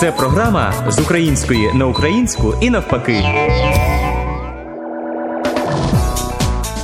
Це 0.00 0.12
програма 0.12 0.72
з 0.88 0.98
української 0.98 1.72
на 1.74 1.86
українську 1.86 2.54
і 2.60 2.70
навпаки. 2.70 3.24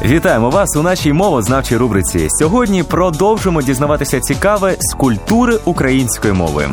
Вітаємо 0.04 0.50
вас 0.50 0.76
у 0.76 0.82
нашій 0.82 1.12
мовознавчій 1.12 1.76
рубриці. 1.76 2.26
Сьогодні 2.30 2.82
продовжимо 2.82 3.62
дізнаватися 3.62 4.20
цікаве 4.20 4.76
з 4.78 4.94
культури 4.94 5.58
української 5.64 6.34
мови. 6.34 6.70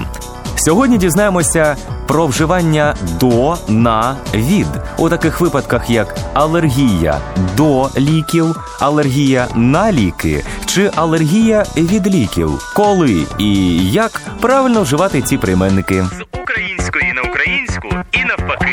Сьогодні 0.55 0.97
дізнаємося 0.97 1.75
про 2.07 2.27
вживання 2.27 2.95
до 3.19 3.57
на 3.67 4.15
від 4.33 4.67
у 4.97 5.09
таких 5.09 5.41
випадках, 5.41 5.89
як 5.89 6.17
алергія 6.33 7.17
до 7.57 7.89
ліків, 7.97 8.55
алергія 8.79 9.47
на 9.55 9.91
ліки 9.91 10.43
чи 10.69 10.91
алергія 10.95 11.65
від 11.77 12.07
ліків. 12.07 12.71
Коли 12.75 13.25
і 13.37 13.77
як 13.91 14.21
правильно 14.41 14.81
вживати 14.81 15.21
ці 15.21 15.37
прийменники 15.37 16.03
з 16.03 16.39
української 16.41 17.13
на 17.13 17.21
українську 17.21 17.87
і 18.11 18.25
навпаки. 18.25 18.71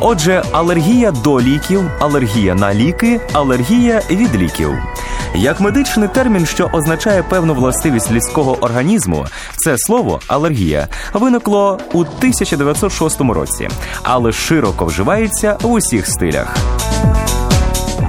Отже, 0.00 0.42
алергія 0.52 1.10
до 1.10 1.40
ліків, 1.40 1.90
алергія 2.00 2.54
на 2.54 2.74
ліки, 2.74 3.20
алергія 3.32 4.02
від 4.10 4.36
ліків. 4.36 4.70
Як 5.34 5.60
медичний 5.60 6.08
термін, 6.08 6.46
що 6.46 6.70
означає 6.72 7.22
певну 7.22 7.54
властивість 7.54 8.12
людського 8.12 8.58
організму, 8.60 9.26
це 9.56 9.78
слово 9.78 10.20
алергія 10.26 10.88
виникло 11.12 11.78
у 11.92 12.00
1906 12.00 13.20
році, 13.20 13.68
але 14.02 14.32
широко 14.32 14.84
вживається 14.84 15.58
в 15.62 15.72
усіх 15.72 16.06
стилях. 16.06 16.56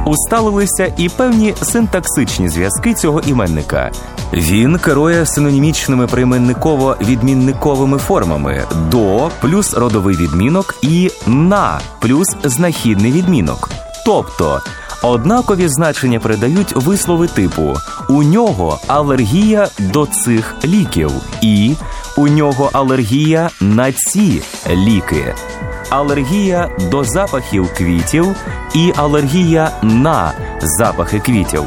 Усталилися 0.08 0.94
і 0.98 1.10
певні 1.10 1.54
синтаксичні 1.62 2.50
зв'язки 2.50 2.94
цього 2.94 3.22
іменника. 3.22 3.92
Він 4.34 4.78
керує 4.78 5.26
синонімічними 5.26 6.06
прийменниково-відмінниковими 6.06 7.98
формами 7.98 8.64
до 8.92 9.30
плюс 9.42 9.74
родовий 9.74 10.16
відмінок 10.16 10.76
і 10.82 11.12
на 11.28 11.80
плюс 12.00 12.36
знахідний 12.44 13.12
відмінок. 13.12 13.70
Тобто 14.06 14.62
однакові 15.04 15.68
значення 15.68 16.20
передають 16.20 16.76
вислови 16.76 17.28
типу 17.28 17.76
у 18.10 18.24
нього 18.24 18.80
алергія 18.88 19.68
до 19.80 20.06
цих 20.06 20.56
ліків, 20.66 21.12
і 21.42 21.76
у 22.18 22.28
нього 22.28 22.70
алергія 22.74 23.50
на 23.62 23.92
ці 23.92 24.42
ліки. 24.70 25.36
Алергія 25.90 26.70
до 26.92 27.04
запахів 27.04 27.74
квітів 27.78 28.36
і 28.74 28.94
алергія 28.96 29.72
на 29.82 30.34
запахи 30.62 31.20
квітів. 31.20 31.64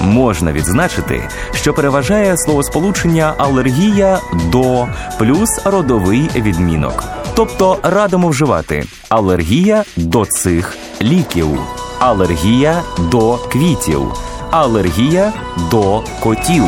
Можна 0.00 0.52
відзначити, 0.52 1.28
що 1.52 1.74
переважає 1.74 2.36
словосполучення 2.36 3.34
алергія 3.38 4.20
до 4.52 4.88
плюс 5.18 5.60
родовий 5.64 6.30
відмінок. 6.36 7.04
Тобто 7.34 7.78
радимо 7.82 8.28
вживати 8.28 8.84
алергія 9.08 9.84
до 9.96 10.26
цих 10.26 10.76
ліків, 11.02 11.48
алергія 11.98 12.82
до 12.98 13.36
квітів, 13.36 14.02
алергія 14.50 15.32
до 15.70 16.02
котів. 16.20 16.64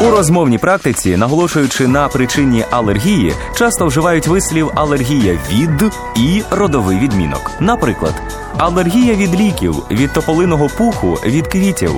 У 0.00 0.10
розмовній 0.10 0.58
практиці, 0.58 1.16
наголошуючи 1.16 1.86
на 1.88 2.08
причині 2.08 2.64
алергії, 2.70 3.34
часто 3.56 3.86
вживають 3.86 4.26
вислів 4.26 4.70
алергія 4.74 5.38
від 5.52 5.92
і 6.16 6.42
родовий 6.50 6.98
відмінок. 6.98 7.50
Наприклад, 7.60 8.14
алергія 8.58 9.14
від 9.14 9.40
ліків, 9.40 9.74
від 9.90 10.12
тополиного 10.12 10.68
пуху, 10.68 11.18
від 11.26 11.46
квітів. 11.46 11.90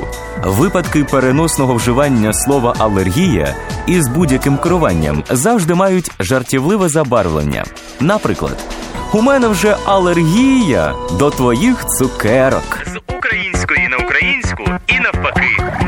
Випадки 0.44 1.04
переносного 1.04 1.74
вживання 1.74 2.32
слова 2.32 2.74
алергія 2.78 3.54
із 3.86 4.08
будь-яким 4.08 4.58
керуванням 4.58 5.24
завжди 5.30 5.74
мають 5.74 6.10
жартівливе 6.20 6.88
забарвлення. 6.88 7.64
Наприклад, 8.00 8.64
у 9.12 9.22
мене 9.22 9.48
вже 9.48 9.76
алергія 9.84 10.94
до 11.18 11.30
твоїх 11.30 11.84
цукерок. 11.86 12.78
З 12.86 13.14
української 13.16 13.88
на 13.88 13.96
українську 13.96 14.62
і 14.86 15.00
навпаки. 15.00 15.79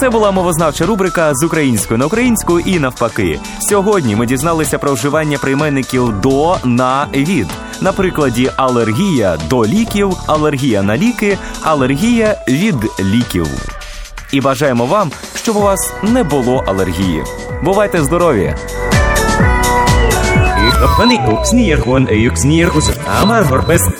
Це 0.00 0.10
була 0.10 0.30
мовознавча 0.30 0.86
рубрика 0.86 1.34
з 1.34 1.44
української 1.44 1.98
на 1.98 2.06
українську 2.06 2.60
і 2.60 2.78
навпаки. 2.78 3.40
Сьогодні 3.60 4.16
ми 4.16 4.26
дізналися 4.26 4.78
про 4.78 4.92
вживання 4.92 5.38
прийменників 5.38 6.20
до 6.20 6.56
на 6.64 7.06
від. 7.14 7.46
На 7.80 7.92
прикладі 7.92 8.50
алергія 8.56 9.38
до 9.50 9.66
ліків, 9.66 10.16
алергія 10.26 10.82
на 10.82 10.96
ліки, 10.96 11.38
алергія 11.62 12.36
від 12.48 12.76
ліків. 13.00 13.46
І 14.32 14.40
бажаємо 14.40 14.86
вам, 14.86 15.10
щоб 15.36 15.56
у 15.56 15.60
вас 15.60 15.94
не 16.02 16.24
було 16.24 16.64
алергії. 16.66 17.24
Бувайте 17.62 18.04
здорові! 18.04 18.54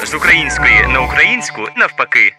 З 0.04 0.14
української 0.14 0.86
на 0.92 1.00
українську 1.00 1.60
навпаки. 1.76 2.34